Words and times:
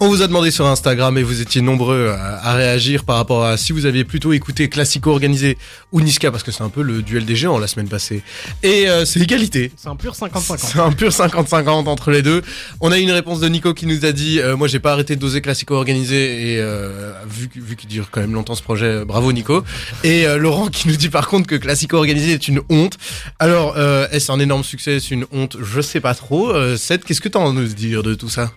On 0.00 0.08
vous 0.08 0.22
a 0.22 0.26
demandé 0.26 0.50
sur 0.50 0.66
Instagram 0.66 1.16
et 1.16 1.22
vous 1.22 1.40
étiez 1.40 1.62
nombreux 1.62 2.08
à, 2.08 2.50
à 2.50 2.54
réagir 2.54 3.04
par 3.04 3.16
rapport 3.16 3.44
à 3.44 3.56
si 3.56 3.72
vous 3.72 3.86
aviez 3.86 4.04
plutôt 4.04 4.32
écouté 4.32 4.68
Classico 4.68 5.10
organisé 5.10 5.56
ou 5.92 6.00
Niska 6.00 6.32
parce 6.32 6.42
que 6.42 6.50
c'est 6.50 6.64
un 6.64 6.68
peu 6.68 6.82
le 6.82 7.00
duel 7.00 7.24
des 7.24 7.36
géants 7.36 7.58
la 7.58 7.68
semaine 7.68 7.88
passée. 7.88 8.22
Et 8.64 8.88
euh, 8.88 9.04
c'est 9.04 9.20
égalité. 9.20 9.70
C'est 9.76 9.88
un 9.88 9.94
pur 9.94 10.12
50-50. 10.12 10.58
C'est 10.58 10.80
un 10.80 10.90
pur 10.90 11.10
50-50 11.10 11.86
entre 11.88 12.10
les 12.10 12.22
deux. 12.22 12.42
On 12.80 12.90
a 12.90 12.98
eu 12.98 13.02
une 13.02 13.12
réponse 13.12 13.38
de 13.38 13.48
Nico 13.48 13.72
qui 13.72 13.86
nous 13.86 14.04
a 14.04 14.10
dit 14.10 14.40
euh, 14.40 14.56
moi 14.56 14.66
j'ai 14.66 14.80
pas 14.80 14.92
arrêté 14.92 15.14
de 15.14 15.20
doser 15.20 15.40
Classico 15.40 15.74
organisé 15.74 16.54
et 16.54 16.58
euh, 16.58 17.12
vu, 17.28 17.48
vu 17.54 17.76
qu'il 17.76 17.88
dure 17.88 18.08
quand 18.10 18.20
même 18.20 18.34
longtemps 18.34 18.56
ce 18.56 18.64
projet, 18.64 18.86
euh, 18.86 19.04
bravo 19.04 19.32
Nico. 19.32 19.62
Et 20.02 20.26
euh, 20.26 20.38
Laurent 20.38 20.66
qui 20.68 20.88
nous 20.88 20.96
dit 20.96 21.08
par 21.08 21.28
contre 21.28 21.46
que 21.46 21.54
Classico 21.54 21.96
organisé 21.96 22.32
est 22.32 22.48
une 22.48 22.60
honte. 22.68 22.98
Alors 23.38 23.74
euh, 23.76 24.08
est-ce 24.10 24.32
un 24.32 24.40
énorme 24.40 24.64
succès, 24.64 24.96
est-ce 24.96 25.14
une 25.14 25.24
honte? 25.32 25.56
Je 25.62 25.80
sais 25.80 26.00
pas 26.00 26.14
trop. 26.14 26.52
Seth, 26.76 27.04
qu'est-ce 27.04 27.20
que 27.20 27.28
t'as 27.28 27.40
à 27.40 27.52
nous 27.52 27.68
dire 27.68 28.02
de 28.02 28.14
tout 28.14 28.28
ça? 28.28 28.50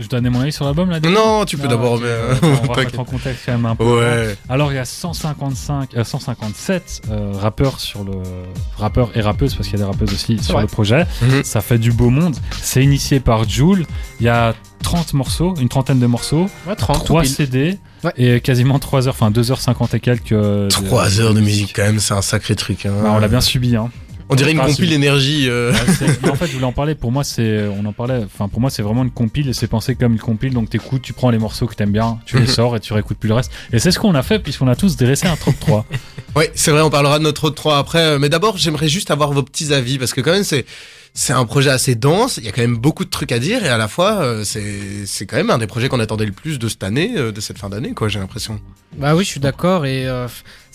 Je 0.00 0.06
dois 0.08 0.20
donner 0.20 0.30
mon 0.30 0.40
avis 0.40 0.52
sur 0.52 0.64
l'album 0.64 0.90
là 0.90 1.00
Non, 1.00 1.44
tu 1.44 1.56
peux 1.56 1.64
Ah, 1.66 1.68
d'abord. 1.68 1.98
mais, 1.98 2.06
euh, 2.06 2.34
on 2.42 2.72
va 2.72 2.76
mettre 2.84 2.98
en 3.00 3.04
contexte 3.04 3.42
quand 3.46 3.52
même 3.52 3.66
un 3.66 3.74
peu. 3.74 3.84
Ouais. 3.98 4.36
Alors 4.48 4.70
il 4.72 4.76
y 4.76 4.78
a 4.78 4.84
155, 4.84 5.96
euh, 5.96 6.04
157 6.04 7.02
euh, 7.10 7.32
rappeurs 7.34 7.80
sur 7.80 8.04
le 8.04 8.12
rappeurs 8.76 9.10
et 9.16 9.20
rappeuses 9.20 9.54
parce 9.54 9.68
qu'il 9.68 9.78
y 9.78 9.82
a 9.82 9.84
des 9.84 9.90
rappeuses 9.90 10.12
aussi 10.12 10.38
sur 10.42 10.60
le 10.60 10.66
projet. 10.66 11.06
Mhm. 11.22 11.42
Ça 11.44 11.60
fait 11.60 11.78
du 11.78 11.90
beau 11.92 12.10
monde. 12.10 12.36
C'est 12.62 12.82
initié 12.84 13.18
par 13.20 13.48
Joule. 13.48 13.86
Il 14.20 14.26
y 14.26 14.28
a 14.28 14.54
30 14.82 15.14
morceaux, 15.14 15.54
une 15.60 15.68
trentaine 15.68 15.98
de 15.98 16.06
morceaux, 16.06 16.46
Ouais, 16.66 16.76
30. 16.76 17.04
3 17.04 17.22
tout 17.22 17.26
pile. 17.26 17.34
CD 17.34 17.78
Ouais. 18.04 18.12
et 18.16 18.40
quasiment 18.40 18.78
3 18.78 19.08
heures, 19.08 19.14
enfin 19.14 19.30
2h50 19.32 19.96
et 19.96 20.00
quelques. 20.00 20.30
euh, 20.32 20.66
de- 20.68 20.70
3 20.86 21.20
heures 21.20 21.34
de 21.34 21.40
musique 21.40 21.72
quand 21.74 21.82
même, 21.82 21.98
c'est 21.98 22.14
un 22.14 22.22
sacré 22.22 22.54
truc. 22.54 22.86
Hein. 22.86 22.92
Bah, 23.02 23.10
on 23.12 23.18
l'a 23.18 23.26
bien 23.28 23.40
subi 23.40 23.74
hein. 23.74 23.90
On 24.30 24.34
dirait 24.34 24.52
une 24.52 24.60
Ah, 24.60 24.66
compile 24.66 24.92
énergie. 24.92 25.46
euh. 25.48 25.72
Ouais, 25.72 26.06
mais 26.22 26.28
en 26.30 26.34
fait, 26.34 26.46
je 26.46 26.52
voulais 26.52 26.64
en 26.64 26.72
parler. 26.72 26.94
Pour 26.94 27.12
moi, 27.12 27.24
c'est, 27.24 27.66
on 27.68 27.84
en 27.86 27.92
parlait. 27.92 28.20
Enfin, 28.24 28.48
pour 28.48 28.60
moi, 28.60 28.70
c'est 28.70 28.82
vraiment 28.82 29.02
une 29.04 29.10
compile 29.10 29.48
et 29.48 29.52
c'est 29.52 29.66
pensé 29.68 29.94
comme 29.94 30.12
une 30.12 30.18
compile. 30.18 30.52
Donc, 30.52 30.70
t'écoutes, 30.70 31.02
tu 31.02 31.12
prends 31.12 31.30
les 31.30 31.38
morceaux 31.38 31.66
que 31.66 31.74
t'aimes 31.74 31.92
bien, 31.92 32.18
tu 32.26 32.38
les 32.38 32.46
sors 32.58 32.76
et 32.76 32.80
tu 32.80 32.92
réécoutes 32.92 33.18
plus 33.18 33.28
le 33.28 33.34
reste. 33.34 33.50
Et 33.72 33.78
c'est 33.78 33.90
ce 33.90 33.98
qu'on 33.98 34.14
a 34.14 34.22
fait 34.22 34.38
puisqu'on 34.38 34.68
a 34.68 34.76
tous 34.76 34.96
dressé 34.96 35.26
un 35.26 35.36
top 35.36 35.54
3. 35.60 35.86
Ouais, 36.36 36.52
c'est 36.54 36.70
vrai, 36.70 36.82
on 36.82 36.90
parlera 36.90 37.18
de 37.18 37.24
notre 37.24 37.44
autre 37.44 37.56
3 37.56 37.78
après. 37.78 37.98
euh, 38.00 38.18
Mais 38.20 38.28
d'abord, 38.28 38.58
j'aimerais 38.58 38.88
juste 38.88 39.10
avoir 39.10 39.32
vos 39.32 39.42
petits 39.42 39.72
avis 39.72 39.98
parce 39.98 40.12
que 40.12 40.20
quand 40.20 40.30
même, 40.32 40.44
c'est 40.44 40.66
c'est 41.14 41.32
un 41.32 41.46
projet 41.46 41.70
assez 41.70 41.94
dense. 41.96 42.36
Il 42.36 42.44
y 42.44 42.48
a 42.48 42.52
quand 42.52 42.60
même 42.60 42.76
beaucoup 42.76 43.04
de 43.04 43.10
trucs 43.10 43.32
à 43.32 43.38
dire 43.40 43.64
et 43.64 43.68
à 43.68 43.78
la 43.78 43.88
fois, 43.88 44.20
euh, 44.20 44.44
c'est 44.44 45.06
c'est 45.06 45.24
quand 45.26 45.36
même 45.36 45.50
un 45.50 45.58
des 45.58 45.66
projets 45.66 45.88
qu'on 45.88 45.98
attendait 45.98 46.26
le 46.26 46.32
plus 46.32 46.58
de 46.60 46.68
cette 46.68 46.84
année, 46.84 47.14
euh, 47.16 47.32
de 47.32 47.40
cette 47.40 47.58
fin 47.58 47.70
d'année, 47.70 47.92
quoi. 47.92 48.08
J'ai 48.08 48.20
l'impression. 48.20 48.60
Bah 48.98 49.16
oui, 49.16 49.24
je 49.24 49.30
suis 49.30 49.40
d'accord 49.40 49.84
et 49.86 50.06
euh, 50.06 50.28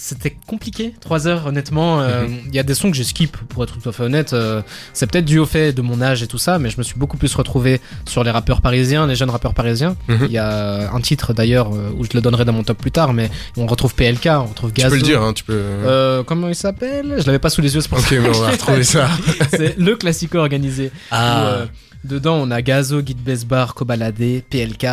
c'était 0.06 0.36
compliqué. 0.48 0.94
3 1.00 1.28
heures, 1.28 1.46
honnêtement. 1.48 2.02
euh, 2.02 2.28
Il 2.50 2.54
y 2.54 2.60
a 2.60 2.64
des 2.64 2.74
sons 2.74 2.92
que 2.92 2.98
j'ai 2.98 3.06
skip, 3.06 3.38
pour 3.50 3.64
être 3.64 3.78
tout 3.80 3.88
à 3.88 3.92
fait 3.94 4.04
honnête. 4.04 4.34
euh, 4.34 4.62
c'est 4.92 5.10
peut-être 5.10 5.24
dû 5.26 5.40
au 5.40 5.46
fait 5.46 5.72
de 5.72 5.82
mon 5.82 6.02
âge 6.02 6.22
et 6.24 6.28
tout 6.28 6.38
ça, 6.38 6.60
mais 6.60 6.70
je 6.70 6.78
me 6.78 6.84
suis 6.84 6.96
beaucoup 7.00 7.16
plus 7.18 7.34
retrouvé 7.36 7.80
sur 8.06 8.24
les 8.26 8.32
rappeurs 8.32 8.60
parisiens, 8.62 9.08
les 9.08 9.16
jeunes 9.16 9.30
rappeurs 9.30 9.54
parisiens. 9.54 9.96
Mhm. 10.10 10.26
Il 10.26 10.32
y 10.32 10.38
a 10.38 10.92
un 10.94 11.00
titre 11.00 11.34
d'ailleurs 11.34 11.74
euh, 11.74 11.92
où 11.98 12.04
je 12.04 12.10
le 12.14 12.20
donnerai 12.22 12.44
dans 12.44 12.52
mon 12.54 12.64
top 12.64 12.78
plus 12.80 12.92
tard, 12.92 13.14
mais 13.14 13.32
on 13.56 13.66
retrouve 13.66 13.96
PLK, 13.96 14.28
on 14.28 14.46
retrouve 14.46 14.74
Tu 14.74 14.82
Gazo. 14.82 14.90
peux 14.92 14.98
le 14.98 15.04
dire, 15.04 15.22
hein, 15.22 15.32
tu 15.34 15.46
peux. 15.46 15.54
Euh, 15.56 16.24
comment 16.24 16.50
il 16.50 16.56
s'appelle? 16.56 17.16
Je 17.20 17.26
l'avais 17.26 17.40
pas 17.40 17.50
sous 17.50 17.62
les 17.62 17.74
yeux, 17.74 17.80
c'est 17.82 17.88
pour 17.90 18.00
Ok, 18.00 18.06
ça. 18.06 18.16
mais 18.20 18.28
on 18.30 18.42
va 18.42 18.50
retrouver 18.52 18.84
ça. 18.84 19.08
c'est 19.52 19.78
le 19.78 19.96
classico 19.96 20.38
organisé. 20.38 20.92
Ah. 21.12 21.60
Où, 21.64 21.68
dedans, 22.04 22.36
on 22.36 22.52
a 22.52 22.62
Gazo, 22.62 23.02
Guide 23.02 23.22
Besbar, 23.24 23.74
Kobalade, 23.76 24.42
PLK, 24.50 24.86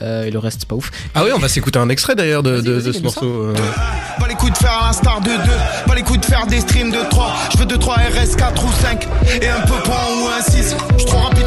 euh, 0.00 0.24
et 0.24 0.30
le 0.30 0.38
reste, 0.38 0.58
c'est 0.60 0.68
pas 0.68 0.74
ouf. 0.76 0.90
Ah 1.14 1.22
oui, 1.24 1.30
on 1.34 1.38
va 1.38 1.48
s'écouter 1.48 1.78
un 1.78 1.88
extrait 1.88 2.14
d'ailleurs 2.14 2.42
de, 2.42 2.60
de, 2.60 2.80
de 2.80 2.92
ce 2.92 3.00
morceau. 3.00 3.26
euh. 3.26 3.54
Pas 4.18 4.28
les 4.28 4.34
coups 4.34 4.52
de 4.52 4.56
faire 4.58 4.72
à 4.82 4.86
l'instar 4.88 5.20
de 5.20 5.28
2 5.30 5.36
Pas 5.86 5.94
les 5.94 6.02
coups 6.02 6.20
de 6.20 6.24
faire 6.24 6.46
des 6.46 6.60
streams 6.60 6.90
de 6.90 6.98
3 7.10 7.34
Je 7.52 7.58
veux 7.58 7.66
2, 7.66 7.78
3 7.78 7.94
RS 7.96 8.36
4 8.36 8.64
ou 8.64 8.72
5 8.82 9.08
Et 9.40 9.48
un 9.48 9.60
peu 9.62 9.74
point 9.84 9.94
ou 10.22 10.28
un 10.28 10.42
6 10.42 10.76
Je 10.92 10.98
suis 10.98 11.06
trop 11.06 11.18
rapide 11.18 11.41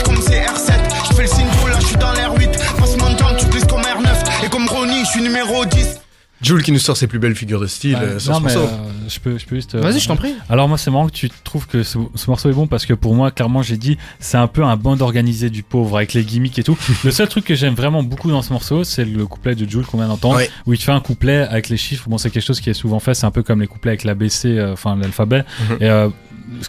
Jules 6.46 6.64
qui 6.64 6.72
nous 6.72 6.80
sort 6.80 6.96
ses 6.96 7.08
plus 7.08 7.20
belles 7.20 7.36
figures 7.36 7.60
de 7.60 7.68
style 7.68 7.96
euh, 8.02 8.20
sur 8.20 8.32
non, 8.34 8.40
ce 8.40 8.44
mais 8.44 8.54
morceau. 8.54 8.70
euh, 8.70 8.88
je 9.10 9.20
peux, 9.20 9.38
je 9.38 9.46
peux 9.46 9.56
juste. 9.56 9.76
euh, 9.76 9.82
Vas-y, 9.82 10.00
je 10.00 10.08
t'en 10.08 10.16
prie. 10.16 10.34
Alors 10.50 10.68
moi, 10.70 10.78
c'est 10.78 10.92
marrant 10.92 11.08
que 11.08 11.14
tu 11.14 11.30
trouves 11.44 11.66
que 11.68 11.84
ce, 11.84 11.98
ce 12.14 12.30
morceau 12.30 12.50
est 12.50 12.54
bon 12.54 12.68
parce 12.68 12.86
que 12.86 12.94
pour 12.94 13.16
moi, 13.16 13.32
clairement, 13.32 13.62
j'ai 13.62 13.78
dit, 13.78 13.98
c'est 14.20 14.38
un 14.38 14.48
peu 14.48 14.64
un 14.64 14.76
bande 14.78 15.02
organisé 15.02 15.50
du 15.50 15.64
pauvre 15.64 15.98
avec 15.98 16.14
les 16.14 16.24
gimmicks 16.24 16.60
et 16.60 16.64
tout. 16.64 16.78
le 17.04 17.12
seul 17.12 17.28
truc 17.28 17.46
que 17.46 17.56
j'aime 17.56 17.74
vraiment 17.74 18.04
beaucoup 18.04 18.30
dans 18.32 18.42
ce 18.42 18.54
morceau, 18.54 18.84
c'est 18.84 19.06
le 19.06 19.26
couplet 19.26 19.56
de 19.56 19.70
Jules 19.70 19.86
qu'on 19.86 19.98
vient 19.98 20.08
d'entendre, 20.08 20.36
Ouais. 20.38 20.50
où 20.66 20.74
il 20.74 20.78
te 20.80 20.84
fait 20.84 20.92
un 20.92 21.00
couplet 21.00 21.38
avec 21.40 21.70
les 21.70 21.78
chiffres. 21.78 22.08
Bon, 22.10 22.18
c'est 22.18 22.30
quelque 22.30 22.46
chose 22.46 22.60
qui 22.62 22.70
est 22.70 22.74
souvent 22.74 23.00
fait. 23.00 23.14
C'est 23.14 23.26
un 23.26 23.32
peu 23.32 23.44
comme 23.44 23.62
les 23.62 23.68
couplets 23.68 23.92
avec 23.92 24.04
l'ABC, 24.04 24.46
euh, 24.46 24.74
enfin 24.74 24.96
l'alphabet. 24.96 25.44
Mhm. 25.70 25.78
Et 25.82 25.90
euh, 25.90 26.10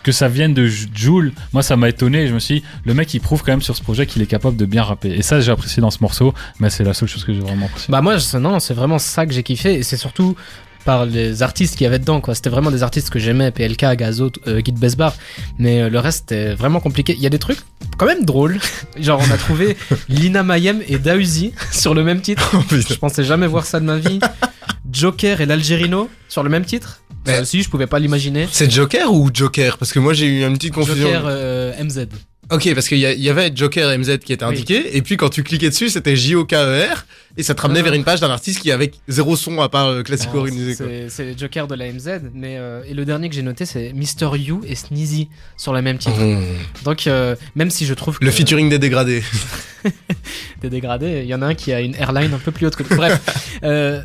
que 0.03 0.13
ça 0.13 0.29
vienne 0.29 0.55
de 0.55 0.67
J- 0.67 0.89
Jules, 0.95 1.33
moi, 1.53 1.63
ça 1.63 1.77
m'a 1.77 1.89
étonné. 1.89 2.27
Je 2.29 2.35
me 2.35 2.39
suis, 2.39 2.61
dit, 2.61 2.67
le 2.85 2.95
mec, 2.95 3.13
il 3.15 3.21
prouve 3.21 3.43
quand 3.43 3.53
même 3.53 3.63
sur 3.63 3.77
ce 3.77 3.83
projet 3.83 4.07
qu'il 4.07 4.23
est 4.23 4.27
capable 4.27 4.57
de 4.57 4.65
bien 4.67 4.83
rapper. 4.83 5.11
Et 5.15 5.23
ça, 5.23 5.41
j'ai 5.41 5.53
apprécié 5.53 5.81
dans 5.81 5.91
ce 5.91 5.99
morceau. 6.01 6.35
Mais 6.61 6.71
c'est 6.71 6.85
la 6.85 6.95
seule 6.95 7.09
chose 7.09 7.25
que 7.25 7.33
j'ai 7.33 7.41
vraiment 7.41 7.67
apprécié. 7.67 7.91
Bah 7.91 8.01
moi, 8.01 8.17
non, 8.41 8.61
c'est 8.61 8.75
vraiment 8.75 8.99
ça 8.99 9.27
que 9.27 9.33
j'ai 9.33 9.43
kiffé, 9.43 9.75
et 9.75 9.83
c'est 9.83 9.97
surtout 9.97 10.37
par 10.87 11.05
les 11.05 11.43
artistes 11.43 11.75
qu'il 11.77 11.85
y 11.85 11.87
avait 11.89 11.99
dedans, 11.99 12.21
quoi. 12.21 12.35
C'était 12.35 12.49
vraiment 12.49 12.71
des 12.71 12.83
artistes 12.85 13.11
que 13.11 13.19
j'aimais, 13.19 13.51
PLK, 13.51 13.97
Gazo, 13.97 14.31
euh, 14.47 14.61
Guide 14.61 14.79
Besbar, 14.79 15.15
mais 15.59 15.83
euh, 15.83 15.91
le 15.91 15.99
reste 15.99 16.19
c'était 16.29 16.55
vraiment 16.55 16.79
compliqué. 16.79 17.13
Il 17.15 17.21
y 17.21 17.27
a 17.27 17.31
des 17.31 17.41
trucs 17.41 17.59
quand 17.99 18.07
même 18.07 18.25
drôles, 18.25 18.59
genre 19.01 19.21
on 19.29 19.31
a 19.33 19.37
trouvé 19.37 19.77
Lina 20.09 20.45
Mayem 20.45 20.81
et 20.89 20.99
Dausi 20.99 21.53
sur 21.73 21.93
le 21.93 22.05
même 22.05 22.21
titre. 22.21 22.53
Oh. 22.55 22.63
Je 22.71 22.95
pensais 22.95 23.25
jamais 23.25 23.49
voir 23.49 23.67
ça 23.67 23.81
de 23.81 23.85
ma 23.85 23.99
vie. 23.99 24.21
Joker 24.91 25.41
et 25.41 25.47
l'Algérino 25.47 26.09
sur 26.29 26.45
le 26.45 26.49
même 26.51 26.65
titre. 26.65 27.01
Ça 27.27 27.43
aussi, 27.43 27.63
je 27.63 27.69
pouvais 27.69 27.87
pas 27.87 27.99
l'imaginer. 27.99 28.49
C'est 28.51 28.71
Joker 28.71 29.13
ou 29.13 29.31
Joker? 29.33 29.79
Parce 29.79 29.93
que 29.93 29.99
moi 29.99 30.15
j'ai 30.15 30.27
eu 30.27 30.45
une 30.47 30.55
petite 30.55 30.75
confusion. 30.75 31.09
Joker 31.09 31.25
euh, 31.27 31.85
MZ. 31.85 32.07
Ok, 32.53 32.73
parce 32.75 32.87
qu'il 32.87 32.99
y, 32.99 33.29
avait 33.29 33.51
Joker 33.53 33.99
MZ 33.99 34.19
qui 34.19 34.33
était 34.33 34.45
Oui. 34.45 34.53
indiqué, 34.53 34.97
et 34.97 35.03
puis 35.03 35.17
quand 35.17 35.29
tu 35.31 35.43
cliquais 35.43 35.69
dessus, 35.69 35.89
c'était 35.89 36.15
J-O-K-E-R, 36.15 37.05
et 37.37 37.43
ça 37.43 37.57
te 37.57 37.63
ramenait 37.63 37.83
vers 37.83 37.93
une 37.93 38.05
page 38.05 38.21
d'un 38.21 38.31
artiste 38.31 38.61
qui 38.61 38.71
avait 38.71 38.93
zéro 39.09 39.35
son 39.35 39.61
à 39.61 39.69
part 39.69 39.89
euh, 39.89 40.03
classico 40.05 40.39
organisé. 40.39 41.09
C'est 41.09 41.37
Joker 41.37 41.67
de 41.67 41.75
la 41.75 41.93
MZ, 41.93 42.31
mais 42.35 42.57
euh, 42.57 42.85
et 42.87 42.95
le 42.95 43.05
dernier 43.05 43.29
que 43.29 43.35
j'ai 43.35 43.43
noté 43.43 43.67
c'est 43.67 43.93
Mister 43.93 44.29
You 44.37 44.63
et 44.65 44.77
Sneezy 44.77 45.29
sur 45.57 45.73
le 45.73 45.83
même 45.83 45.99
titre. 45.99 46.21
Mmh. 46.21 46.41
Donc 46.85 47.09
euh, 47.09 47.35
même 47.57 47.71
si 47.71 47.85
je 47.85 47.95
trouve 47.95 48.21
que 48.21 48.25
Le 48.25 48.31
featuring 48.31 48.69
des 48.71 48.79
dégradés. 48.79 49.25
des 50.63 50.71
dégradés, 50.71 51.23
il 51.25 51.29
y 51.29 51.35
en 51.35 51.43
a 51.43 51.47
un 51.47 51.55
qui 51.55 51.73
a 51.73 51.81
une 51.81 51.97
airline 51.97 52.33
un 52.33 52.39
peu 52.39 52.53
plus 52.53 52.67
haute 52.67 52.77
que 52.77 52.85
l'autre. 52.85 52.95
Bref, 52.95 53.21
euh, 53.65 54.03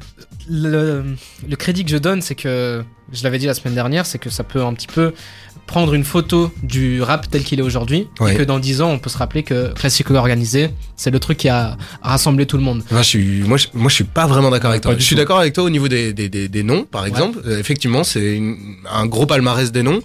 le, 0.50 1.16
le 1.48 1.56
crédit 1.56 1.86
que 1.86 1.92
je 1.92 1.98
donne, 1.98 2.24
c'est 2.24 2.36
que 2.36 2.84
je 3.14 3.24
l'avais 3.24 3.40
dit 3.40 3.46
la 3.46 3.54
semaine 3.54 3.76
dernière, 3.76 4.06
c'est 4.06 4.20
que 4.20 4.30
ça 4.30 4.44
peut 4.44 4.64
un 4.64 4.74
petit 4.74 4.88
peu 4.88 5.14
prendre 5.72 5.94
une 5.94 6.04
photo 6.04 6.52
du 6.64 7.02
rap 7.02 7.30
tel 7.32 7.44
qu'il 7.44 7.60
est 7.60 7.64
aujourd'hui 7.64 8.08
Ouais. 8.20 8.34
et 8.34 8.38
que 8.38 8.44
dans 8.44 8.60
10 8.60 8.82
ans 8.82 8.90
on 8.92 9.00
peut 9.00 9.10
se 9.10 9.18
rappeler 9.18 9.44
que 9.44 9.74
Classico 9.74 10.14
organisé 10.16 10.70
c'est 10.98 11.12
le 11.12 11.20
truc 11.20 11.38
qui 11.38 11.48
a 11.50 11.78
rassemblé 12.02 12.46
tout 12.46 12.58
le 12.58 12.64
monde 12.64 12.84
Moi, 12.92 13.02
je 13.02 13.08
suis, 13.08 13.42
moi, 13.44 13.58
je, 13.58 13.68
moi, 13.74 13.90
je 13.90 13.96
suis 13.96 14.04
pas 14.04 14.28
vraiment 14.28 14.50
d'accord 14.52 14.70
avec 14.72 14.84
toi. 14.84 14.94
Je 14.98 15.02
suis 15.04 15.16
d'accord 15.16 15.40
avec 15.40 15.54
toi 15.54 15.64
au 15.64 15.70
niveau 15.72 15.88
des, 15.88 16.14
des, 16.14 16.30
des, 16.30 16.48
des 16.48 16.64
noms, 16.64 16.84
par 16.84 17.06
exemple. 17.08 17.40
Euh, 17.48 17.58
effectivement, 17.60 18.04
c'est 18.04 18.40
un 18.92 19.06
gros 19.08 19.26
palmarès 19.26 19.72
des 19.72 19.82
noms. 19.82 20.02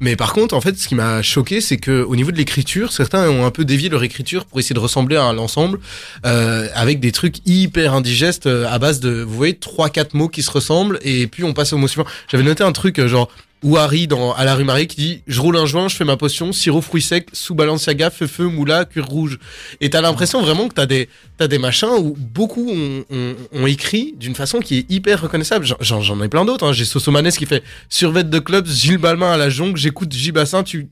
Mais 0.00 0.16
par 0.16 0.32
contre, 0.32 0.56
en 0.56 0.60
fait, 0.60 0.76
ce 0.76 0.88
qui 0.88 0.96
m'a 0.96 1.22
choqué, 1.22 1.60
c'est 1.60 1.76
que 1.76 2.02
au 2.02 2.16
niveau 2.16 2.32
de 2.32 2.36
l'écriture, 2.36 2.90
certains 2.92 3.28
ont 3.30 3.44
un 3.46 3.52
peu 3.52 3.64
dévié 3.64 3.88
leur 3.90 4.02
écriture 4.02 4.44
pour 4.44 4.58
essayer 4.58 4.74
de 4.74 4.80
ressembler 4.80 5.14
à 5.16 5.32
l'ensemble, 5.32 5.78
euh, 6.26 6.66
avec 6.74 6.98
des 6.98 7.12
trucs 7.12 7.36
hyper 7.46 7.94
indigestes 7.94 8.46
euh, 8.48 8.66
à 8.68 8.78
base 8.80 8.98
de, 8.98 9.22
vous 9.22 9.36
voyez, 9.36 9.54
trois, 9.54 9.88
quatre 9.88 10.14
mots 10.14 10.28
qui 10.28 10.42
se 10.42 10.50
ressemblent, 10.50 10.98
et 11.02 11.28
puis 11.28 11.44
on 11.44 11.52
passe 11.52 11.72
au 11.74 11.78
mot 11.78 11.86
suivant. 11.86 12.06
J'avais 12.28 12.42
noté 12.44 12.64
un 12.64 12.72
truc 12.72 13.00
genre. 13.06 13.28
Ou 13.62 13.76
Harry 13.76 14.06
dans 14.06 14.32
à 14.32 14.44
la 14.46 14.54
rue 14.54 14.64
Marie 14.64 14.86
qui 14.86 14.96
dit 14.96 15.22
je 15.26 15.38
roule 15.40 15.56
un 15.58 15.66
joint, 15.66 15.88
je 15.88 15.96
fais 15.96 16.04
ma 16.04 16.16
potion, 16.16 16.50
sirop 16.52 16.80
fruits 16.80 17.02
secs, 17.02 17.28
sous 17.34 17.54
Balenciaga, 17.54 18.08
feu 18.08 18.26
feu, 18.26 18.46
moula, 18.46 18.86
cuir 18.86 19.06
rouge. 19.06 19.38
Et 19.82 19.90
t'as 19.90 20.00
l'impression 20.00 20.40
vraiment 20.40 20.66
que 20.68 20.74
t'as 20.74 20.86
des 20.86 21.10
t'as 21.36 21.46
des 21.46 21.58
machins 21.58 21.90
où 21.98 22.16
beaucoup 22.18 22.70
ont, 22.70 23.04
ont, 23.10 23.34
ont 23.52 23.66
écrit 23.66 24.14
d'une 24.18 24.34
façon 24.34 24.60
qui 24.60 24.78
est 24.78 24.90
hyper 24.90 25.20
reconnaissable. 25.20 25.66
J'en- 25.80 26.22
ai 26.22 26.28
plein 26.28 26.46
d'autres. 26.46 26.66
Hein. 26.66 26.72
J'ai 26.72 26.86
Sosomanes 26.86 27.30
qui 27.32 27.44
fait 27.44 27.62
survêt 27.90 28.24
de 28.24 28.38
club, 28.38 28.66
Gilles 28.66 28.96
Balmain 28.98 29.32
à 29.32 29.36
la 29.36 29.50
jonque, 29.50 29.76
j'écoute 29.76 30.12
J 30.12 30.32
Bassin, 30.32 30.62
tu 30.62 30.88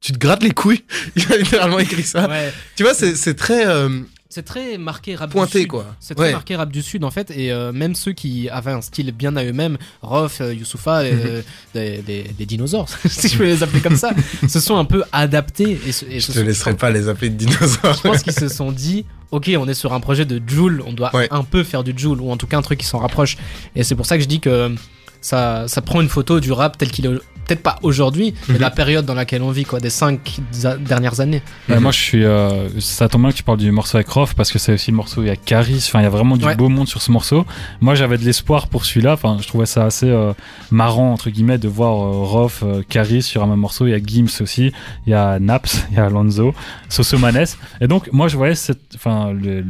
tu 0.00 0.12
te 0.12 0.18
grattes 0.18 0.42
les 0.42 0.50
couilles. 0.50 0.82
Il 1.16 1.32
a 1.32 1.36
littéralement 1.36 1.78
écrit 1.78 2.02
ça. 2.02 2.28
ouais 2.28 2.52
Tu 2.74 2.82
vois, 2.82 2.94
c'est 2.94 3.14
c'est 3.14 3.34
très 3.34 3.66
euh, 3.66 3.88
c'est 4.30 4.44
très 4.44 4.78
marqué 4.78 5.16
rap 5.16 5.30
pointé 5.30 5.58
du 5.58 5.62
Sud. 5.64 5.68
quoi. 5.68 5.86
C'est 6.00 6.14
très 6.14 6.26
Ouais. 6.26 6.32
marqué 6.32 6.56
rap 6.56 6.70
du 6.72 6.80
Sud 6.82 7.04
en 7.04 7.10
fait, 7.10 7.30
et 7.30 7.52
euh, 7.52 7.72
même 7.72 7.94
ceux 7.94 8.12
qui 8.12 8.48
avaient 8.48 8.70
un 8.70 8.80
style 8.80 9.10
bien 9.12 9.36
à 9.36 9.44
eux-mêmes, 9.44 9.76
Rof, 10.02 10.40
euh, 10.40 10.54
Youssoufa, 10.54 11.00
euh, 11.04 11.42
des, 11.74 11.98
des, 11.98 12.22
des 12.22 12.46
dinosaures, 12.46 12.88
si 13.08 13.28
je 13.28 13.36
peux 13.38 13.44
les 13.44 13.62
appeler 13.62 13.80
comme 13.80 13.96
ça, 13.96 14.12
se 14.48 14.60
sont 14.60 14.76
un 14.78 14.84
peu 14.86 15.02
adaptés. 15.12 15.72
Et, 15.86 15.92
Je 15.92 16.26
te 16.28 16.32
sont- 16.32 16.42
laisserai 16.44 16.74
pas 16.76 16.90
les 16.90 17.08
appeler 17.08 17.28
de 17.30 17.36
dinosaures. 17.36 17.94
Je 17.94 18.00
pense 18.02 18.22
qu'ils 18.22 18.32
se 18.32 18.48
sont 18.48 18.72
dit, 18.72 19.04
ok, 19.32 19.50
on 19.58 19.68
est 19.68 19.74
sur 19.74 19.92
un 19.92 20.00
projet 20.00 20.24
de 20.24 20.40
Joule, 20.46 20.82
on 20.86 20.92
doit 20.92 21.14
Ouais. 21.14 21.28
un 21.30 21.42
peu 21.44 21.64
faire 21.64 21.82
du 21.84 21.92
Joule, 21.96 22.20
ou 22.20 22.30
en 22.30 22.36
tout 22.36 22.46
cas 22.46 22.56
un 22.56 22.62
truc 22.62 22.78
qui 22.78 22.86
s'en 22.86 22.98
rapproche. 22.98 23.36
Et 23.74 23.82
c'est 23.82 23.96
pour 23.96 24.06
ça 24.06 24.16
que 24.16 24.22
je 24.22 24.28
dis 24.28 24.38
que 24.40 24.72
ça, 25.20 25.64
ça 25.68 25.80
prend 25.82 26.00
une 26.00 26.08
photo 26.08 26.40
du 26.40 26.52
rap 26.52 26.78
tel 26.78 26.90
qu'il 26.90 27.06
est 27.06 27.10
peut-être 27.46 27.62
pas 27.64 27.80
aujourd'hui, 27.82 28.32
mais 28.48 28.54
Mhm. 28.54 28.60
la 28.60 28.70
période 28.70 29.04
dans 29.04 29.14
laquelle 29.14 29.42
on 29.42 29.50
vit, 29.50 29.64
quoi, 29.64 29.80
des 29.80 29.90
cinq 29.90 30.38
dernières 30.86 31.18
années. 31.18 31.42
Ouais, 31.68 31.74
Mhm. 31.76 31.82
Moi, 31.82 31.90
je 31.90 31.98
suis. 31.98 32.24
euh, 32.24 32.68
ça 32.78 33.08
tombe 33.08 33.22
bien 33.22 33.30
que 33.32 33.36
tu 33.36 33.42
parles 33.42 33.58
du 33.58 33.72
morceau 33.72 33.96
avec 33.96 34.08
Rof 34.08 34.34
parce 34.36 34.52
que 34.52 34.60
c'est 34.60 34.72
aussi 34.74 34.92
le 34.92 34.96
morceau. 34.96 35.22
Il 35.22 35.26
y 35.26 35.30
a 35.30 35.36
Caris. 35.36 35.82
Enfin, 35.88 35.98
il 35.98 36.04
y 36.04 36.06
a 36.06 36.10
vraiment 36.10 36.36
du 36.36 36.44
Ouais. 36.44 36.54
beau 36.54 36.68
monde 36.68 36.86
sur 36.86 37.02
ce 37.02 37.10
morceau. 37.10 37.44
Moi, 37.80 37.96
j'avais 37.96 38.18
de 38.18 38.24
l'espoir 38.24 38.68
pour 38.68 38.84
celui-là. 38.84 39.14
Enfin, 39.14 39.36
je 39.40 39.48
trouvais 39.48 39.66
ça 39.66 39.84
assez 39.84 40.08
euh, 40.08 40.32
marrant 40.70 41.12
entre 41.12 41.28
guillemets 41.30 41.58
de 41.58 41.66
voir 41.66 41.94
euh, 42.00 42.24
Rof, 42.24 42.62
euh, 42.62 42.82
Caris 42.88 43.22
sur 43.22 43.42
un 43.42 43.46
même 43.48 43.58
morceau. 43.58 43.86
Il 43.88 43.90
y 43.90 43.94
a 43.94 43.98
Gims 43.98 44.40
aussi. 44.42 44.70
Il 45.06 45.10
y 45.10 45.14
a 45.14 45.40
Naps. 45.40 45.86
Il 45.90 45.96
y 45.96 45.98
a 46.00 46.04
Alonso, 46.06 46.54
Sosomanes. 46.88 47.46
Et 47.80 47.88
donc, 47.88 48.08
moi, 48.12 48.28
je 48.28 48.36
voyais 48.36 48.54
cette. 48.54 48.94
Enfin, 48.94 49.32
le- 49.32 49.64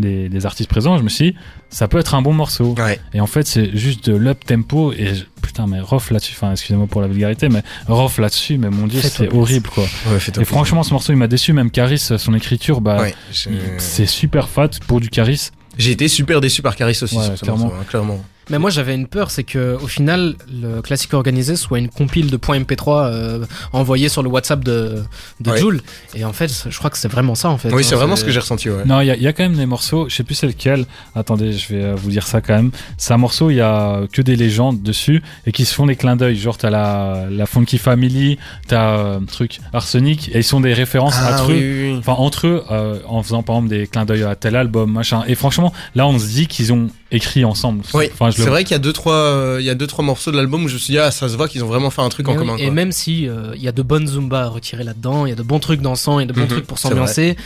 les, 0.00 0.28
les 0.28 0.46
artistes 0.46 0.68
présents. 0.70 0.98
Je 0.98 1.02
me 1.02 1.08
suis. 1.08 1.32
dit, 1.32 1.36
Ça 1.70 1.88
peut 1.88 1.98
être 1.98 2.14
un 2.14 2.22
bon 2.22 2.32
morceau. 2.32 2.74
Ouais. 2.78 3.00
Et 3.12 3.20
en 3.20 3.26
fait, 3.26 3.46
c'est 3.46 3.76
juste 3.76 4.08
de 4.10 4.16
l'up 4.16 4.44
tempo. 4.44 4.92
Et 4.92 5.14
je- 5.14 5.24
putain, 5.42 5.66
mais 5.66 5.80
Rof 5.80 6.10
là-dessus. 6.10 6.32
Enfin, 6.36 6.52
excusez-moi 6.52 6.86
pour 6.86 7.00
la 7.00 7.08
vulgarité, 7.08 7.48
mais 7.48 7.62
Rof 7.88 8.18
là-dessus. 8.18 8.58
Mais 8.58 8.70
mon 8.70 8.86
dieu, 8.86 9.00
c'est 9.02 9.32
horrible 9.34 9.68
quoi. 9.70 9.84
Ouais, 9.84 10.18
Et 10.40 10.44
franchement, 10.44 10.82
ce 10.82 10.92
morceau, 10.92 11.12
il 11.12 11.16
m'a 11.16 11.26
déçu. 11.28 11.52
Même 11.52 11.70
Caris, 11.70 11.98
son 11.98 12.34
écriture, 12.34 12.80
bah, 12.80 13.00
Ouais, 13.02 13.14
je- 13.32 13.50
il- 13.50 13.58
c'est 13.78 14.06
super 14.06 14.48
fat 14.48 14.68
pour 14.86 15.00
du 15.00 15.08
Caris. 15.10 15.50
J'ai 15.76 15.90
été 15.90 16.06
super 16.08 16.40
déçu 16.40 16.62
par 16.62 16.76
Caris 16.76 16.98
aussi 17.02 17.16
Ouais, 17.16 17.24
sur 17.24 17.36
ce 17.38 17.42
clairement. 17.44 17.64
morceau, 17.66 17.76
hein, 17.80 17.84
clairement. 17.88 18.24
Mais 18.50 18.58
moi 18.58 18.70
j'avais 18.70 18.94
une 18.94 19.06
peur, 19.06 19.30
c'est 19.30 19.44
que 19.44 19.76
au 19.82 19.86
final 19.86 20.34
le 20.52 20.80
classique 20.82 21.14
organisé 21.14 21.56
soit 21.56 21.78
une 21.78 21.88
compile 21.88 22.30
de 22.30 22.36
points 22.36 22.58
MP3 22.58 23.06
euh, 23.06 23.44
envoyés 23.72 24.08
sur 24.08 24.22
le 24.22 24.28
WhatsApp 24.28 24.62
de, 24.64 25.02
de 25.40 25.50
Ouais. 25.50 25.58
Joule. 25.58 25.80
Et 26.14 26.24
en 26.24 26.32
fait, 26.32 26.66
je 26.68 26.76
crois 26.78 26.90
que 26.90 26.98
c'est 26.98 27.08
vraiment 27.08 27.34
ça 27.34 27.48
en 27.50 27.58
fait. 27.58 27.68
Oui, 27.72 27.82
hein, 27.82 27.86
c'est 27.88 27.94
vraiment 27.94 28.16
ce 28.16 28.24
que 28.24 28.30
j'ai 28.30 28.40
ressenti, 28.40 28.68
ouais. 28.70 28.84
Non, 28.84 29.00
il 29.00 29.06
y, 29.06 29.10
a- 29.10 29.16
il 29.16 29.22
y 29.22 29.26
a 29.28 29.32
quand 29.32 29.44
même 29.44 29.54
des 29.56 29.66
morceaux, 29.66 30.08
je 30.08 30.14
sais 30.14 30.24
plus 30.24 30.34
c'est 30.34 30.46
lequel. 30.46 30.84
Attendez, 31.14 31.52
je 31.52 31.74
vais 31.74 31.82
euh, 31.82 31.94
vous 31.94 32.10
dire 32.10 32.26
ça 32.26 32.40
quand 32.40 32.54
même. 32.54 32.70
C'est 32.98 33.12
un 33.14 33.18
morceau, 33.18 33.50
il 33.50 33.56
y 33.56 33.60
a 33.60 34.02
que 34.12 34.20
des 34.22 34.36
légendes 34.36 34.82
dessus 34.82 35.22
et 35.46 35.52
qui 35.52 35.64
se 35.64 35.74
font 35.74 35.86
des 35.86 35.96
clins 35.96 36.16
d'œil. 36.16 36.36
Genre, 36.36 36.56
t'as 36.58 36.70
la, 36.70 37.26
la 37.30 37.46
Funky 37.46 37.78
Family, 37.78 38.38
t'as 38.68 38.96
euh, 38.98 39.20
truc 39.20 39.60
Arsenic 39.72 40.28
et 40.34 40.38
ils 40.38 40.44
sont 40.44 40.60
des 40.60 40.72
références 40.74 41.14
Ah, 41.18 41.34
entre 41.34 41.50
oui, 41.50 41.60
eux. 41.62 41.82
oui, 41.86 41.92
oui. 41.92 41.96
Enfin, 41.98 42.14
entre 42.14 42.46
eux, 42.46 42.64
euh, 42.70 42.98
en 43.06 43.22
faisant 43.22 43.42
par 43.42 43.56
exemple 43.56 43.70
des 43.70 43.86
clins 43.86 44.04
d'œil 44.04 44.24
à 44.24 44.34
tel 44.34 44.56
album, 44.56 44.90
machin. 44.92 45.22
Et 45.28 45.34
franchement, 45.34 45.72
là, 45.94 46.06
on 46.06 46.18
se 46.18 46.26
dit 46.26 46.46
qu'ils 46.46 46.72
ont 46.72 46.88
écrit 47.14 47.44
ensemble. 47.44 47.82
Oui, 47.94 48.08
enfin, 48.12 48.30
je 48.30 48.36
c'est 48.36 48.44
le 48.44 48.50
vrai 48.50 48.64
qu'il 48.64 48.72
y 48.72 48.74
a 48.74 48.78
deux 48.78 48.92
trois, 48.92 49.14
euh, 49.14 49.56
il 49.60 49.64
y 49.66 49.70
a 49.70 49.74
deux 49.74 49.86
trois 49.86 50.04
morceaux 50.04 50.30
de 50.30 50.36
l'album 50.36 50.64
où 50.64 50.68
je 50.68 50.74
me 50.74 50.78
suis 50.78 50.92
dit 50.92 50.98
ah 50.98 51.10
ça 51.10 51.28
se 51.28 51.36
voit 51.36 51.48
qu'ils 51.48 51.62
ont 51.64 51.68
vraiment 51.68 51.90
fait 51.90 52.02
un 52.02 52.08
truc 52.08 52.28
en 52.28 52.32
oui, 52.32 52.38
commun. 52.38 52.56
Et 52.56 52.64
quoi. 52.66 52.72
même 52.74 52.92
si 52.92 53.28
euh, 53.28 53.52
il 53.54 53.62
y 53.62 53.68
a 53.68 53.72
de 53.72 53.82
bonnes 53.82 54.06
zumba 54.06 54.42
à 54.42 54.48
retirer 54.48 54.84
là-dedans, 54.84 55.26
il 55.26 55.30
y 55.30 55.32
a 55.32 55.36
de 55.36 55.42
bons 55.42 55.58
trucs 55.60 55.80
dansants, 55.80 56.18
il 56.18 56.22
y 56.22 56.24
a 56.24 56.28
de 56.28 56.32
bons 56.32 56.42
Mhm, 56.42 56.48
trucs 56.48 56.66
pour 56.66 56.78
s'ambiancer. 56.78 57.36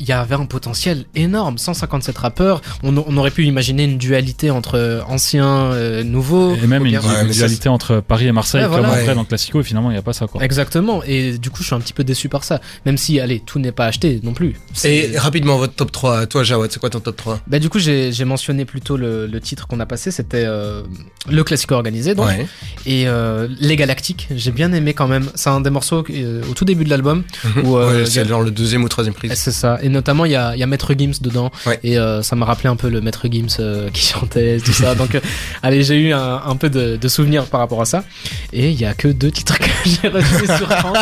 Il 0.00 0.08
y 0.08 0.12
avait 0.12 0.34
un 0.34 0.46
potentiel 0.46 1.04
énorme, 1.14 1.58
157 1.58 2.16
rappeurs. 2.18 2.60
On, 2.82 2.96
on 2.96 3.16
aurait 3.18 3.30
pu 3.30 3.44
imaginer 3.44 3.84
une 3.84 3.98
dualité 3.98 4.50
entre 4.50 5.04
anciens, 5.06 5.46
euh, 5.72 6.02
nouveaux. 6.02 6.54
Et 6.56 6.66
même 6.66 6.84
une 6.86 6.96
Ouais, 6.98 7.24
dualité 7.30 7.68
entre 7.68 8.00
Paris 8.00 8.26
et 8.26 8.32
Marseille, 8.32 8.62
Ouais, 8.64 8.68
comme 8.70 8.86
voilà. 8.86 9.04
Ouais. 9.04 9.14
dans 9.14 9.20
le 9.20 9.26
Classico, 9.26 9.60
et 9.60 9.62
finalement, 9.64 9.90
il 9.90 9.94
n'y 9.94 9.98
a 9.98 10.02
pas 10.02 10.12
ça, 10.12 10.26
quoi. 10.26 10.42
Exactement. 10.42 11.02
Et 11.04 11.38
du 11.38 11.50
coup, 11.50 11.58
je 11.62 11.66
suis 11.66 11.74
un 11.74 11.80
petit 11.80 11.92
peu 11.92 12.02
déçu 12.02 12.28
par 12.28 12.44
ça. 12.44 12.60
Même 12.86 12.96
si, 12.96 13.20
allez, 13.20 13.40
tout 13.40 13.58
n'est 13.58 13.72
pas 13.72 13.86
acheté 13.86 14.20
non 14.22 14.32
plus. 14.32 14.56
Et 14.84 15.12
rapidement 15.16 15.56
votre 15.58 15.74
top 15.74 15.92
3 15.92 16.26
toi 16.26 16.42
Jawad, 16.42 16.70
c'est 16.72 16.78
quoi 16.80 16.90
ton 16.90 17.00
top 17.00 17.16
3 17.16 17.40
Bah, 17.46 17.58
du 17.58 17.68
coup, 17.68 17.78
j'ai 17.78 18.24
mentionné 18.24 18.64
plutôt 18.64 18.96
le, 18.96 19.26
le 19.26 19.40
titre 19.40 19.66
qu'on 19.68 19.80
a 19.80 19.86
passé, 19.86 20.10
c'était 20.10 20.44
euh, 20.46 20.82
le 21.28 21.44
classico 21.44 21.74
organisé, 21.74 22.14
donc, 22.14 22.26
Ouais. 22.26 22.46
et 22.86 23.06
euh, 23.06 23.48
Les 23.60 23.76
Galactiques. 23.76 24.28
J'ai 24.34 24.50
bien 24.50 24.72
aimé 24.72 24.94
quand 24.94 25.08
même. 25.08 25.28
C'est 25.34 25.50
un 25.50 25.60
des 25.60 25.70
morceaux 25.70 26.04
euh, 26.10 26.42
au 26.50 26.54
tout 26.54 26.64
début 26.64 26.84
de 26.84 26.90
l'album. 26.90 27.22
Où, 27.64 27.76
euh, 27.76 28.00
Ouais, 28.02 28.06
c'est 28.06 28.26
genre 28.26 28.40
le 28.42 28.50
deuxième 28.50 28.82
ou 28.84 28.88
troisième 28.88 29.14
prise. 29.14 29.32
C'est 29.34 29.50
ça. 29.52 29.78
Et 29.82 29.88
notamment, 29.90 30.24
il 30.24 30.32
y 30.32 30.36
a, 30.36 30.54
il 30.54 30.60
y 30.60 30.62
a 30.62 30.66
Maître 30.66 30.94
Gims 30.96 31.20
dedans. 31.20 31.50
Ouais. 31.66 31.78
Et 31.82 31.98
euh, 31.98 32.22
ça 32.22 32.36
m'a 32.36 32.46
rappelé 32.46 32.68
un 32.68 32.76
peu 32.76 32.88
le 32.88 33.00
Maître 33.00 33.26
Gims 33.30 33.56
euh, 33.60 33.90
qui 33.92 34.02
chantait, 34.02 34.58
tout 34.64 34.72
ça. 34.72 34.94
Donc, 34.94 35.14
euh, 35.14 35.20
allez, 35.62 35.82
j'ai 35.82 35.96
eu 35.96 36.12
un, 36.12 36.40
un 36.44 36.56
peu 36.56 36.70
de, 36.70 36.96
de 36.96 37.08
souvenirs 37.08 37.46
par 37.46 37.60
rapport 37.60 37.80
à 37.80 37.84
ça. 37.84 38.04
Et 38.52 38.70
il 38.70 38.80
y 38.80 38.84
a 38.86 38.94
que 38.94 39.08
deux 39.08 39.30
titres 39.30 39.58
que 39.58 39.64
j'ai 39.84 40.08
retenus 40.08 40.56
sur 40.56 40.68
30. 40.68 40.96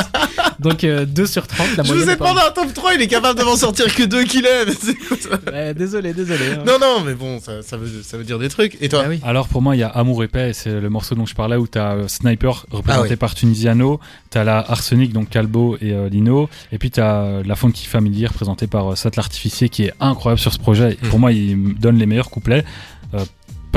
Donc, 0.60 0.84
2 0.84 1.26
sur 1.26 1.46
30. 1.46 1.76
La 1.76 1.82
Je 1.84 1.92
vous 1.92 2.08
ai 2.10 2.16
demandé 2.16 2.40
un 2.46 2.50
top 2.50 2.72
3, 2.74 2.94
il 2.94 3.02
est 3.02 3.06
capable 3.06 3.38
de 3.38 3.44
m'en 3.44 3.56
sortir 3.56 3.94
que 3.94 4.02
deux 4.04 4.24
qu'il 4.24 4.44
aime. 4.46 4.68
Ouais, 5.52 5.74
désolé, 5.74 6.12
désolé. 6.14 6.52
hein. 6.56 6.62
Non 6.66 6.78
non, 6.80 7.00
mais 7.04 7.14
bon, 7.14 7.38
ça, 7.40 7.62
ça 7.62 7.76
veut 7.76 7.88
ça 8.02 8.16
veut 8.16 8.24
dire 8.24 8.38
des 8.38 8.48
trucs. 8.48 8.76
Et 8.80 8.88
toi 8.88 9.02
Ah 9.04 9.08
oui. 9.08 9.20
Alors 9.24 9.48
pour 9.48 9.60
moi, 9.62 9.76
il 9.76 9.80
y 9.80 9.82
a 9.82 9.88
Amour 9.88 10.24
et 10.24 10.28
Paix, 10.28 10.52
c'est 10.54 10.80
le 10.80 10.88
morceau 10.88 11.14
dont 11.14 11.26
je 11.26 11.34
parlais 11.34 11.56
où 11.56 11.66
t'as 11.66 11.94
euh, 11.94 12.08
Sniper 12.08 12.64
représenté 12.70 13.10
Ah 13.12 13.16
par 13.16 13.34
Tunisiano, 13.34 14.00
t'as 14.30 14.44
la 14.44 14.58
Arsenic 14.58 15.12
donc 15.12 15.28
Calbo 15.30 15.76
et 15.80 15.92
euh, 15.92 16.08
Lino, 16.08 16.48
et 16.72 16.78
puis 16.78 16.90
t'as 16.90 17.22
euh, 17.22 17.42
la 17.44 17.56
Funky 17.56 17.86
Family 17.86 18.26
représentée 18.26 18.66
par 18.66 18.92
euh, 18.92 18.96
Sat 18.96 19.10
l'artificier 19.16 19.68
qui 19.68 19.84
est 19.84 19.92
incroyable 20.00 20.40
sur 20.40 20.52
ce 20.52 20.58
projet. 20.58 20.92
Et 20.92 20.98
Mhm. 21.04 21.10
Pour 21.10 21.18
moi, 21.18 21.32
il 21.32 21.56
me 21.56 21.74
donne 21.74 21.98
les 21.98 22.06
meilleurs 22.06 22.30
couplets. 22.30 22.64
Euh, 23.14 23.24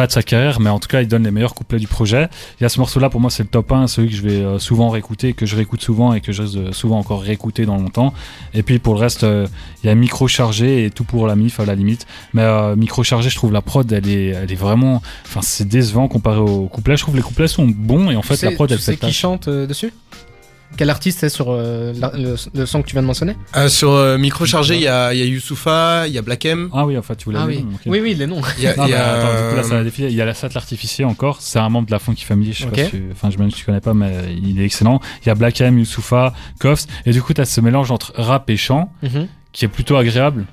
pas 0.01 0.07
de 0.07 0.11
sa 0.11 0.23
carrière, 0.23 0.59
mais 0.59 0.71
en 0.71 0.79
tout 0.79 0.87
cas, 0.87 1.03
il 1.03 1.07
donne 1.07 1.25
les 1.25 1.29
meilleurs 1.29 1.53
couplets 1.53 1.77
du 1.77 1.85
projet. 1.85 2.27
Il 2.59 2.63
y 2.63 2.65
a 2.65 2.69
ce 2.69 2.79
morceau-là, 2.79 3.11
pour 3.11 3.21
moi, 3.21 3.29
c'est 3.29 3.43
le 3.43 3.49
top 3.49 3.71
1, 3.71 3.85
celui 3.85 4.09
que 4.09 4.15
je 4.15 4.23
vais 4.23 4.41
euh, 4.41 4.57
souvent 4.57 4.89
réécouter, 4.89 5.33
que 5.33 5.45
je 5.45 5.55
réécoute 5.55 5.79
souvent 5.83 6.11
et 6.15 6.21
que 6.21 6.31
je 6.31 6.41
risque 6.41 6.57
de 6.57 6.71
souvent 6.71 6.97
encore 6.97 7.21
réécouter 7.21 7.67
dans 7.67 7.77
longtemps. 7.77 8.11
Et 8.55 8.63
puis 8.63 8.79
pour 8.79 8.95
le 8.95 8.99
reste, 8.99 9.23
euh, 9.25 9.45
il 9.83 9.87
y 9.87 9.89
a 9.91 9.93
Micro 9.93 10.27
Chargé 10.27 10.85
et 10.85 10.89
tout 10.89 11.03
pour 11.03 11.27
la 11.27 11.35
MIF 11.35 11.59
à 11.59 11.65
la 11.65 11.75
limite. 11.75 12.07
Mais 12.33 12.41
euh, 12.41 12.75
Micro 12.75 13.03
Chargé, 13.03 13.29
je 13.29 13.35
trouve 13.35 13.51
la 13.53 13.61
prod, 13.61 13.91
elle 13.91 14.09
est, 14.09 14.29
elle 14.29 14.51
est 14.51 14.55
vraiment. 14.55 15.03
Enfin, 15.23 15.41
c'est 15.43 15.67
décevant 15.67 16.07
comparé 16.07 16.39
aux 16.39 16.65
couplets. 16.65 16.97
Je 16.97 17.03
trouve 17.03 17.15
les 17.15 17.21
couplets 17.21 17.47
sont 17.47 17.67
bons 17.67 18.09
et 18.09 18.15
en 18.15 18.23
fait, 18.23 18.41
la 18.41 18.53
prod, 18.53 18.69
tu 18.69 18.73
elle 18.73 18.79
sais 18.79 18.93
fait 18.93 18.97
qui 18.97 19.01
tâche. 19.01 19.19
chante 19.19 19.49
euh, 19.49 19.67
dessus? 19.67 19.93
Quel 20.77 20.89
artiste 20.89 21.19
c'est 21.19 21.29
sur 21.29 21.47
euh, 21.49 21.93
la- 21.99 22.11
le, 22.15 22.35
le 22.55 22.65
son 22.65 22.81
que 22.81 22.87
tu 22.87 22.93
viens 22.93 23.01
de 23.01 23.07
mentionner 23.07 23.35
Euh, 23.55 23.67
Sur 23.67 23.91
euh, 23.91 24.17
micro 24.17 24.45
chargé, 24.45 24.75
il 24.75 24.81
y 24.81 24.87
a 24.87 25.13
il 25.13 25.19
y 25.19 25.21
a 25.21 25.25
Youssoufa, 25.25 26.07
il 26.07 26.13
y 26.13 26.17
a 26.17 26.21
Black 26.21 26.45
M, 26.45 26.69
Ah 26.73 26.85
oui, 26.85 26.97
en 26.97 27.01
fait, 27.01 27.15
tu 27.17 27.25
voulais 27.25 27.39
Ah 27.41 27.45
les 27.47 27.57
oui. 27.57 27.65
ok. 27.75 27.81
oui, 27.87 27.99
oui, 28.01 28.13
les 28.15 28.25
noms. 28.25 28.41
il 28.57 28.63
y 28.63 28.67
a, 28.67 28.75
Non, 28.75 28.85
il 28.85 28.89
y 28.89 28.91
mais 28.93 28.97
a, 28.97 29.13
attends, 29.13 29.43
du 29.43 29.49
coup, 29.49 29.55
là, 29.57 29.63
ça 29.63 29.73
euh, 29.73 29.77
va 29.79 29.83
défiler. 29.83 30.07
Il 30.09 30.15
y 30.15 30.21
a 30.21 30.25
la 30.25 30.33
Sat 30.33 30.49
l'artificier 30.55 31.05
encore. 31.05 31.37
C'est 31.41 31.59
un 31.59 31.69
membre 31.69 31.87
de 31.87 31.91
la 31.91 31.99
Funky 31.99 32.23
Family. 32.25 32.53
Je 32.53 32.59
sais 32.59 32.65
Ok. 32.65 32.75
pas 32.75 32.83
si 32.85 32.89
tu- 32.91 33.09
enfin, 33.11 33.29
je 33.29 33.37
me 33.37 33.49
tu 33.49 33.65
connais 33.65 33.81
pas, 33.81 33.93
mais 33.93 34.11
il 34.41 34.59
est 34.61 34.65
excellent. 34.65 34.99
Il 35.23 35.27
y 35.27 35.29
a 35.29 35.35
Black 35.35 35.59
M, 35.61 35.77
Youssoufa, 35.77 36.33
Koffs. 36.59 36.87
Et 37.05 37.11
du 37.11 37.21
coup, 37.21 37.33
t'as 37.33 37.45
ce 37.45 37.61
mélange 37.61 37.91
entre 37.91 38.13
rap 38.15 38.49
et 38.49 38.57
chant 38.57 38.91
Mhm. 39.03 39.27
qui 39.51 39.65
est 39.65 39.67
plutôt 39.67 39.97
agréable. 39.97 40.45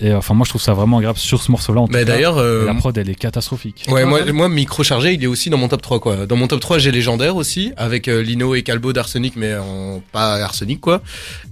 Et 0.00 0.10
euh, 0.10 0.18
enfin, 0.18 0.34
moi, 0.34 0.44
je 0.44 0.50
trouve 0.50 0.62
ça 0.62 0.74
vraiment 0.74 0.98
agréable 0.98 1.18
sur 1.18 1.42
ce 1.42 1.50
morceau-là. 1.50 1.82
en 1.82 1.86
tout 1.86 1.92
Mais 1.92 2.04
d'ailleurs, 2.04 2.38
euh, 2.38 2.66
la 2.66 2.74
prod, 2.74 2.96
elle 2.96 3.08
est 3.08 3.14
catastrophique. 3.14 3.86
Ouais, 3.88 4.04
moi, 4.04 4.24
moi, 4.32 4.48
micro 4.48 4.82
chargé, 4.82 5.12
il 5.12 5.22
est 5.22 5.28
aussi 5.28 5.50
dans 5.50 5.58
mon 5.58 5.68
top 5.68 5.82
3, 5.82 6.00
quoi. 6.00 6.26
Dans 6.26 6.36
mon 6.36 6.48
top 6.48 6.60
3, 6.60 6.78
j'ai 6.78 6.90
légendaire 6.90 7.36
aussi, 7.36 7.72
avec 7.76 8.08
euh, 8.08 8.20
Lino 8.22 8.54
et 8.54 8.62
Calbo 8.62 8.92
d'Arsenic, 8.92 9.34
mais 9.36 9.54
en, 9.56 10.02
pas 10.12 10.34
Arsenic, 10.36 10.80
quoi. 10.80 11.02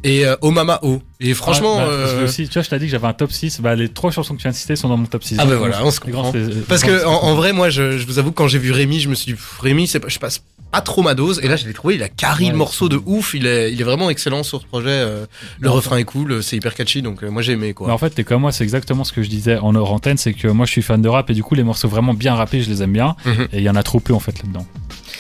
Et 0.03 0.27
euh, 0.27 0.35
Omama 0.43 0.81
O. 0.83 1.01
Et 1.23 1.35
franchement, 1.35 1.77
Ah, 1.79 1.85
bah, 1.87 1.91
euh, 1.93 2.25
aussi, 2.25 2.49
tu 2.49 2.55
vois, 2.55 2.63
je 2.63 2.69
t'ai 2.71 2.79
dit 2.79 2.87
que 2.87 2.91
j'avais 2.91 3.07
un 3.07 3.13
top 3.13 3.31
6. 3.33 3.61
Bah, 3.61 3.75
les 3.75 3.89
trois 3.89 4.11
chansons 4.11 4.35
que 4.35 4.39
tu 4.39 4.43
viens 4.43 4.51
de 4.51 4.57
citer 4.57 4.77
sont 4.77 4.89
dans 4.89 4.97
mon 4.97 5.07
top 5.07 5.23
6. 5.25 5.37
Ah 5.39 5.47
bah 5.47 5.57
voilà, 5.57 5.85
on 5.85 5.91
se 5.91 6.01
comprend. 6.01 6.33
parce 6.69 6.83
que 6.83 7.07
en, 7.07 7.23
en 7.25 7.35
vrai, 7.35 7.53
moi, 7.53 7.71
je, 7.71 7.97
je 7.99 8.07
vous 8.07 8.19
avoue, 8.19 8.31
que 8.33 8.37
quand 8.37 8.49
j'ai 8.49 8.59
vu 8.59 8.73
Rémi, 8.73 9.01
je 9.01 9.09
me 9.09 9.15
suis 9.15 9.33
dit, 9.35 9.39
Rémi, 9.61 9.87
pas, 9.89 10.09
je 10.09 10.19
passe 10.19 10.43
pas 10.73 10.81
trop 10.81 11.03
ma 11.03 11.15
dose. 11.15 11.39
Et 11.43 11.49
là, 11.49 11.57
je 11.57 11.67
l'ai 11.67 11.75
trouvé, 11.75 11.95
il 11.97 12.03
a 12.03 12.09
carré 12.09 12.47
Ouais, 12.47 12.51
le 12.51 12.57
morceau 12.57 12.89
de 12.89 12.99
ouf. 13.05 13.35
Il 13.35 13.47
est, 13.47 13.73
il 13.73 13.81
est 13.81 13.85
vraiment 13.85 14.09
excellent 14.11 14.43
sur 14.43 14.61
ce 14.61 14.67
projet. 14.67 14.89
euh, 14.91 15.27
le 15.61 15.69
Non, 15.69 15.75
refrain 15.75 15.99
est 15.99 16.05
cool, 16.05 16.43
c'est 16.43 16.57
hyper 16.57 16.75
catchy, 16.75 17.03
donc 17.03 17.23
euh, 17.23 17.31
moi 17.31 17.43
j'ai 17.43 17.53
aimé, 17.53 17.75
quoi. 17.75 17.87
Mais 17.89 17.93
en 17.93 17.99
fait, 17.99 18.11
t'es 18.11 18.25
comme 18.25 18.41
moi, 18.41 18.53
c'est 18.53 18.65
exactement 18.65 19.05
ce 19.05 19.13
que 19.13 19.23
je 19.23 19.29
disais 19.29 19.59
en 19.59 19.75
hors 19.75 19.93
antenne, 19.93 20.17
c'est 20.17 20.33
que 20.33 20.49
moi 20.49 20.65
je 20.67 20.73
suis 20.73 20.83
fan 20.83 21.01
de 21.03 21.09
rap 21.09 21.29
et 21.31 21.35
du 21.35 21.43
coup 21.43 21.55
les 21.55 21.63
morceaux 21.63 21.89
vraiment 21.89 22.15
bien 22.15 22.35
rappés, 22.35 22.63
je 22.63 22.71
les 22.71 22.83
aime 22.83 22.93
bien. 22.93 23.17
Mhm. 23.27 23.49
Et 23.53 23.59
il 23.59 23.63
y 23.65 23.71
en 23.71 23.77
a 23.77 23.83
trop 23.83 24.01
peu 24.01 24.15
en 24.15 24.19
fait 24.21 24.39
là-dedans. 24.43 24.67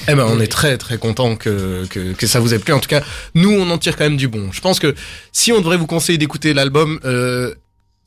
Eh 0.08 0.14
ben, 0.14 0.26
on 0.28 0.40
est 0.40 0.50
très 0.50 0.78
très 0.78 0.98
content 0.98 1.36
que, 1.36 1.86
que, 1.86 2.26
ça 2.26 2.40
vous 2.40 2.54
ait 2.54 2.58
plu. 2.58 2.72
En 2.72 2.80
tout 2.80 2.88
cas, 2.88 3.02
nous, 3.34 3.50
on 3.50 3.70
en 3.70 3.78
tire 3.78 3.96
quand 3.96 4.04
même 4.04 4.16
du 4.16 4.28
bon. 4.28 4.50
Je 4.52 4.60
pense 4.60 4.80
que 4.80 4.94
si 5.32 5.52
on 5.52 5.58
devrait 5.58 5.76
vous 5.76 5.86
conseiller 5.86 6.18
d'écouter 6.18 6.54
l'album, 6.54 6.98
euh, 7.04 7.54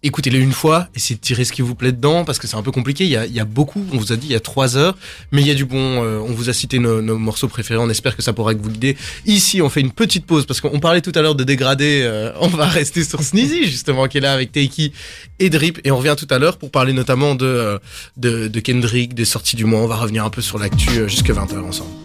écoutez-le 0.06 0.40
une 0.40 0.52
fois, 0.54 0.88
essayez 0.96 1.16
de 1.16 1.22
tirer 1.22 1.44
ce 1.44 1.52
qui 1.52 1.64
vous 1.64 1.76
plaît 1.76 1.92
dedans, 1.92 2.24
parce 2.24 2.40
que 2.40 2.48
c'est 2.48 2.56
un 2.56 2.62
peu 2.62 2.72
compliqué. 2.72 3.04
Il 3.04 3.10
y 3.10 3.18
a, 3.18 3.26
il 3.26 3.34
y 3.34 3.40
a 3.40 3.46
beaucoup, 3.46 3.84
on 3.92 3.98
vous 3.98 4.14
a 4.14 4.16
dit, 4.16 4.28
il 4.28 4.32
y 4.34 4.36
a 4.36 4.40
trois 4.40 4.78
heures, 4.78 4.96
mais 5.32 5.42
il 5.42 5.48
y 5.48 5.52
a 5.52 5.56
du 5.56 5.66
bon. 5.66 6.04
euh, 6.04 6.20
on 6.20 6.32
vous 6.32 6.50
a 6.50 6.54
cité 6.54 6.80
nos, 6.80 7.02
morceaux 7.18 7.48
préférés. 7.48 7.80
On 7.80 7.90
espère 7.90 8.16
que 8.16 8.22
ça 8.22 8.32
pourra 8.32 8.54
vous 8.54 8.70
guider. 8.70 8.96
Ici, 9.26 9.62
on 9.62 9.70
fait 9.70 9.82
une 9.82 9.92
petite 9.92 10.26
pause, 10.26 10.46
parce 10.46 10.62
qu'on 10.62 10.80
parlait 10.80 11.02
tout 11.02 11.12
à 11.16 11.22
l'heure 11.22 11.36
de 11.36 11.44
dégradé. 11.44 12.04
euh, 12.04 12.32
on 12.40 12.48
va 12.48 12.66
rester 12.82 13.04
sur 13.04 13.22
Sneezy, 13.24 13.66
justement, 13.66 14.08
qui 14.08 14.20
est 14.20 14.22
là 14.22 14.34
avec 14.34 14.52
Teiki 14.52 14.94
et 15.40 15.50
Drip, 15.50 15.80
et 15.84 15.92
on 15.92 15.98
revient 15.98 16.16
tout 16.18 16.28
à 16.30 16.38
l'heure 16.38 16.58
pour 16.58 16.70
parler 16.72 16.94
notamment 16.94 17.36
de, 17.36 17.46
euh, 17.46 17.80
de, 18.18 18.48
de 18.48 18.60
Kendrick, 18.60 19.16
des 19.16 19.26
sorties 19.26 19.56
du 19.56 19.66
mois. 19.66 19.82
On 19.82 19.88
va 19.88 19.98
revenir 19.98 20.24
un 20.24 20.30
peu 20.30 20.42
sur 20.42 20.60
l'actu 20.60 21.10
jusque 21.10 21.30
20h 21.30 21.60
ensemble. 21.60 22.05